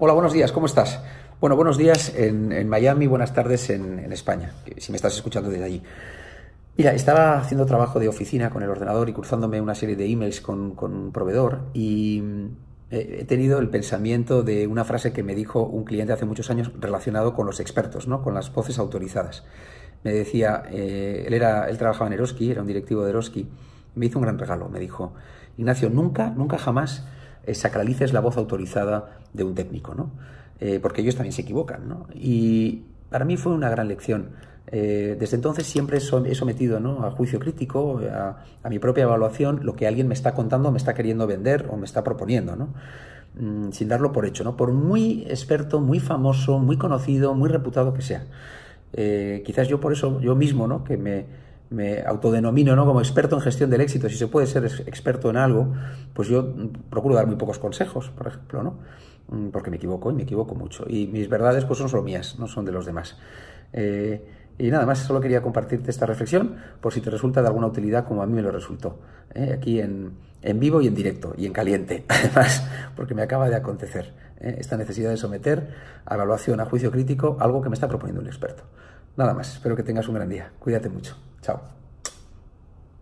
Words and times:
Hola, 0.00 0.12
buenos 0.12 0.32
días, 0.32 0.52
¿cómo 0.52 0.66
estás? 0.66 1.00
Bueno, 1.40 1.56
buenos 1.56 1.76
días 1.76 2.14
en, 2.14 2.68
Miami, 2.68 3.08
buenas 3.08 3.34
tardes 3.34 3.68
en, 3.68 4.12
España, 4.12 4.52
si 4.76 4.92
me 4.92 4.96
estás 4.96 5.16
escuchando 5.16 5.50
desde 5.50 5.64
allí. 5.64 5.82
Mira, 6.76 6.92
estaba 6.92 7.36
haciendo 7.36 7.66
trabajo 7.66 7.98
de 7.98 8.06
oficina 8.06 8.48
con 8.48 8.62
el 8.62 8.70
ordenador 8.70 9.08
y 9.08 9.12
cruzándome 9.12 9.60
una 9.60 9.74
serie 9.74 9.96
de 9.96 10.06
emails 10.06 10.40
con, 10.40 10.76
un 10.80 11.10
proveedor 11.10 11.62
y 11.74 12.22
mm, 12.22 12.46
he 12.92 13.24
tenido 13.24 13.58
el 13.58 13.70
pensamiento 13.70 14.44
de 14.44 14.68
una 14.68 14.84
frase 14.84 15.12
que 15.12 15.24
me 15.24 15.34
dijo 15.34 15.64
un 15.64 15.82
cliente 15.82 16.12
hace 16.12 16.26
muchos 16.26 16.48
años 16.48 16.70
relacionado 16.78 17.34
con 17.34 17.46
los 17.46 17.58
expertos, 17.58 18.06
¿no? 18.06 18.22
con 18.22 18.34
las 18.34 18.54
voces 18.54 18.78
autorizadas. 18.78 19.42
Me 20.04 20.12
decía, 20.12 20.62
eh, 20.70 21.24
él, 21.26 21.34
era, 21.34 21.68
él 21.68 21.76
trabajaba 21.76 22.06
en 22.06 22.12
Eroski, 22.12 22.52
era 22.52 22.60
un 22.60 22.68
directivo 22.68 23.02
de 23.02 23.10
Eroski, 23.10 23.48
me 23.96 24.06
hizo 24.06 24.20
un 24.20 24.22
gran 24.22 24.38
regalo, 24.38 24.68
me 24.68 24.78
dijo, 24.78 25.12
Ignacio, 25.56 25.90
nunca, 25.90 26.30
nunca 26.30 26.56
jamás 26.56 27.02
sacralices 27.54 28.12
la 28.12 28.20
voz 28.20 28.36
autorizada 28.36 29.18
de 29.32 29.44
un 29.44 29.54
técnico, 29.54 29.94
¿no? 29.94 30.10
Eh, 30.60 30.80
porque 30.82 31.02
ellos 31.02 31.14
también 31.14 31.32
se 31.32 31.42
equivocan, 31.42 31.88
¿no? 31.88 32.06
Y 32.14 32.82
para 33.10 33.24
mí 33.24 33.36
fue 33.36 33.52
una 33.52 33.70
gran 33.70 33.88
lección. 33.88 34.30
Eh, 34.70 35.16
desde 35.18 35.36
entonces 35.36 35.66
siempre 35.66 35.96
he 35.98 36.34
sometido 36.34 36.78
¿no? 36.78 37.06
a 37.06 37.10
juicio 37.10 37.38
crítico, 37.38 38.02
a, 38.12 38.68
mi 38.68 38.78
propia 38.78 39.04
evaluación, 39.04 39.60
lo 39.62 39.74
que 39.74 39.86
alguien 39.86 40.08
me 40.08 40.14
está 40.14 40.34
contando, 40.34 40.70
me 40.70 40.76
está 40.76 40.92
queriendo 40.92 41.26
vender 41.26 41.68
o 41.70 41.76
me 41.78 41.86
está 41.86 42.04
proponiendo, 42.04 42.54
¿no? 42.54 42.74
Mm, 43.40 43.70
sin 43.70 43.88
darlo 43.88 44.12
por 44.12 44.26
hecho, 44.26 44.44
¿no? 44.44 44.56
por 44.56 44.72
muy 44.72 45.24
experto, 45.28 45.80
muy 45.80 46.00
famoso, 46.00 46.58
muy 46.58 46.76
conocido, 46.76 47.34
muy 47.34 47.48
reputado 47.48 47.94
que 47.94 48.02
sea. 48.02 48.26
quizás 49.44 49.68
yo 49.68 49.80
por 49.80 49.92
eso, 49.92 50.20
yo 50.20 50.34
mismo, 50.34 50.66
¿no? 50.66 50.84
que 50.84 50.96
me, 50.98 51.24
me 51.70 52.02
autodenomino 52.02 52.74
¿no? 52.74 52.86
como 52.86 53.00
experto 53.00 53.36
en 53.36 53.42
gestión 53.42 53.70
del 53.70 53.80
éxito, 53.80 54.08
si 54.08 54.16
se 54.16 54.26
puede 54.26 54.46
ser 54.46 54.64
experto 54.64 55.30
en 55.30 55.36
algo, 55.36 55.74
pues 56.14 56.28
yo 56.28 56.54
procuro 56.90 57.14
dar 57.14 57.26
muy 57.26 57.36
pocos 57.36 57.58
consejos, 57.58 58.10
por 58.10 58.28
ejemplo, 58.28 58.62
¿no? 58.62 58.78
Mm, 59.28 59.48
porque 59.48 59.70
me 59.70 59.76
equivoco 59.76 60.10
y 60.10 60.14
me 60.14 60.22
equivoco 60.22 60.54
mucho. 60.54 60.84
Y 60.88 61.06
mis 61.06 61.28
verdades 61.28 61.64
pues 61.64 61.78
son 61.78 61.88
solo 61.88 62.02
mías, 62.02 62.38
no 62.38 62.48
son 62.48 62.64
de 62.64 62.72
los 62.72 62.86
demás. 62.86 63.16
Eh, 63.72 64.26
y 64.58 64.70
nada 64.70 64.86
más, 64.86 64.98
solo 64.98 65.20
quería 65.20 65.40
compartirte 65.40 65.90
esta 65.90 66.04
reflexión 66.04 66.56
por 66.80 66.92
si 66.92 67.00
te 67.00 67.10
resulta 67.10 67.40
de 67.42 67.46
alguna 67.46 67.68
utilidad 67.68 68.04
como 68.06 68.22
a 68.22 68.26
mí 68.26 68.32
me 68.32 68.42
lo 68.42 68.50
resultó. 68.50 68.98
¿eh? 69.34 69.52
Aquí 69.54 69.80
en, 69.80 70.14
en, 70.42 70.58
vivo 70.58 70.80
y 70.80 70.88
en 70.88 70.94
directo 70.94 71.32
y 71.36 71.46
en 71.46 71.52
caliente, 71.52 72.04
además, 72.08 72.66
porque 72.96 73.14
me 73.14 73.22
acaba 73.22 73.48
de 73.48 73.56
acontecer 73.56 74.12
¿eh? 74.40 74.56
esta 74.58 74.76
necesidad 74.76 75.10
de 75.10 75.16
someter 75.16 75.68
a 76.04 76.14
evaluación, 76.14 76.60
a 76.60 76.64
juicio 76.64 76.90
crítico, 76.90 77.36
algo 77.38 77.62
que 77.62 77.68
me 77.68 77.74
está 77.74 77.86
proponiendo 77.86 78.20
un 78.20 78.26
experto. 78.26 78.64
Nada 79.16 79.32
más, 79.32 79.54
espero 79.54 79.76
que 79.76 79.82
tengas 79.82 80.08
un 80.08 80.14
gran 80.14 80.28
día. 80.28 80.50
Cuídate 80.58 80.88
mucho. 80.88 81.16
Chao. 81.42 81.77